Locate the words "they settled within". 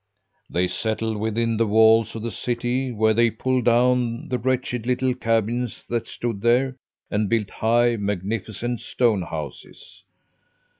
0.49-1.57